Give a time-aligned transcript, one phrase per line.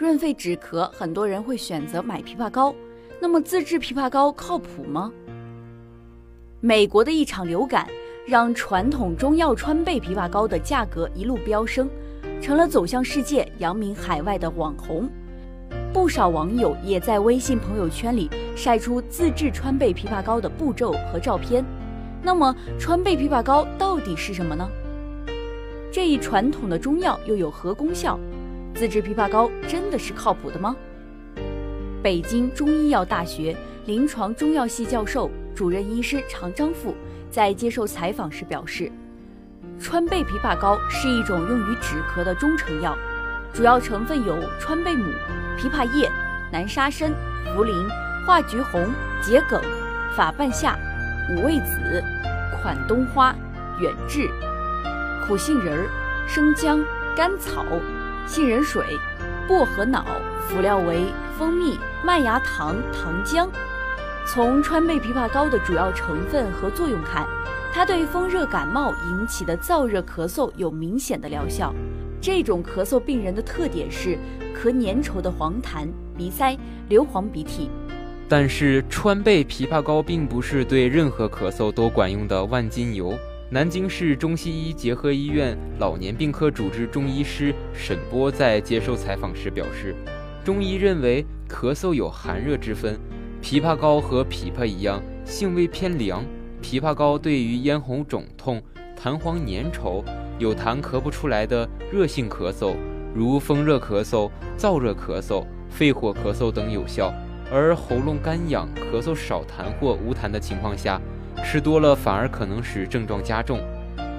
[0.00, 2.74] 润肺止咳，很多人会选择买枇杷膏。
[3.20, 5.12] 那么自制枇杷膏靠谱吗？
[6.62, 7.86] 美国的一场流感
[8.26, 11.86] 让传统中药川贝枇杷膏的价格一路飙升，
[12.40, 15.06] 成了走向世界、扬名海外的网红。
[15.92, 21.62] 不少网友也在微信朋友圈里晒出自制川贝枇杷膏的步骤和照片。
[22.22, 24.66] 那么川贝枇杷膏到底是什么呢？
[25.92, 28.18] 这一传统的中药又有何功效？
[28.80, 30.74] 自制枇杷膏真的是靠谱的吗？
[32.02, 33.54] 北京中医药大学
[33.84, 36.94] 临床中药系教授、主任医师常章富
[37.30, 38.90] 在接受采访时表示，
[39.78, 42.96] 川贝枇杷膏是一种用于止咳的中成药，
[43.52, 45.04] 主要成分有川贝母、
[45.58, 46.10] 枇杷叶、
[46.50, 47.12] 南沙参、
[47.54, 47.86] 茯苓、
[48.24, 48.88] 化橘红、
[49.20, 49.60] 桔梗、
[50.16, 50.78] 法半夏、
[51.34, 52.02] 五味子、
[52.62, 53.36] 款冬花、
[53.78, 54.30] 远志、
[55.26, 55.86] 苦杏仁、
[56.26, 56.82] 生姜、
[57.14, 57.62] 甘草。
[58.26, 58.84] 杏仁水、
[59.48, 60.04] 薄荷脑
[60.48, 61.06] 辅料为
[61.38, 63.48] 蜂蜜、麦芽糖、糖浆。
[64.26, 67.26] 从川贝枇杷膏的主要成分和作用看，
[67.72, 71.74] 它对风热感冒引起的燥热咳嗽有明显的疗效。
[72.20, 74.16] 这种咳嗽病人的特点是
[74.54, 76.56] 咳粘稠的黄痰、鼻塞、
[76.88, 77.68] 流黄鼻涕。
[78.28, 83.18] 但是川贝枇杷膏并不是对任何咳嗽都管用的万金油。
[83.52, 89.92] 南京市中西医结合医院老年病科主治中医师沈波在接受采访时表示，
[90.44, 92.96] 中医认为咳嗽有寒热之分，
[93.42, 96.24] 枇杷膏和枇杷一样，性味偏凉。
[96.62, 98.62] 枇杷膏对于咽喉肿痛、
[98.96, 100.04] 痰黄粘稠、
[100.38, 102.76] 有痰咳不出来的热性咳嗽，
[103.12, 107.12] 如风热咳嗽、燥热咳嗽、肺火咳嗽等有效，
[107.50, 111.00] 而喉咙干痒、咳嗽少痰或无痰的情况下。
[111.44, 113.60] 吃多了反而可能使症状加重，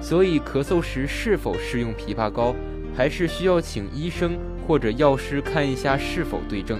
[0.00, 2.54] 所以咳嗽时是否适用枇杷膏，
[2.96, 6.78] 还是需要请医生或者药师看一下是否对症。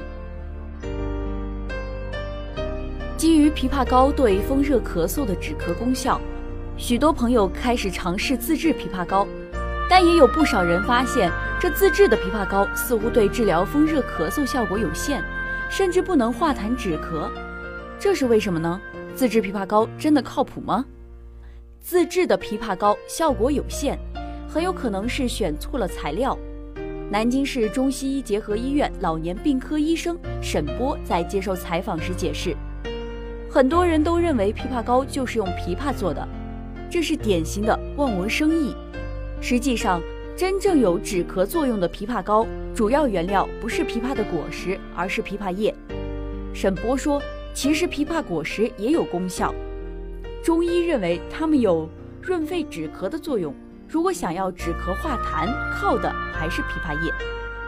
[3.16, 6.20] 基于枇杷膏对风热咳嗽的止咳功效，
[6.76, 9.26] 许多朋友开始尝试自制枇杷膏，
[9.88, 15.22] 但也有不少人发现，这自制的枇杷膏似乎对治疗风热咳嗽效果有限，
[15.70, 17.30] 甚至不能化痰止咳，
[17.96, 18.80] 这是为什么呢？
[19.14, 20.84] 自制枇杷膏真的靠谱吗？
[21.80, 23.98] 自制的枇杷膏效果有限，
[24.48, 26.36] 很有可能是选错了材料。
[27.10, 32.56] 南京市中西医结合医院老年病科医生沈波在接受采访时解释，
[33.50, 36.26] 很多人都认为枇杷膏就是用枇杷做的，
[36.88, 38.74] 这是典型的望文生义。
[39.42, 40.00] 实际上，
[40.34, 45.74] 真正有止咳作用的枇杷膏，主要原料不是枇杷的果实，而是枇杷叶。
[46.54, 47.20] 沈波说。
[47.54, 49.54] 其实枇杷果实也有功效，
[50.42, 51.88] 中医认为它们有
[52.20, 53.54] 润肺止咳的作用。
[53.88, 57.12] 如果想要止咳化痰，靠的还是枇杷叶。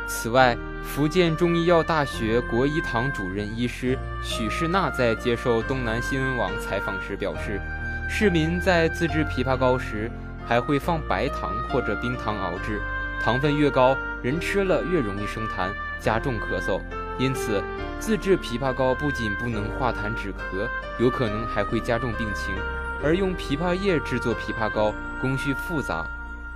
[0.06, 7.61] 此外，福建中医药大学国医堂主任医师许世娜在接受东南新闻网采访时表示，
[8.09, 10.11] 市民在自制枇杷膏时
[10.47, 12.81] 还会放白糖或者冰糖熬制，
[13.22, 15.69] 糖分越高，人吃了越容易生痰，
[16.01, 16.81] 加重咳嗽。
[17.19, 17.62] 因此，
[18.00, 22.54] 自制枇杷膏不仅不能化痰止咳，有可能还会加重病情。
[23.02, 26.06] 而用枇杷叶制作枇杷膏工序复杂，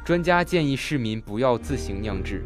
[0.04, 2.42] 专家建议市民不要自行酿制。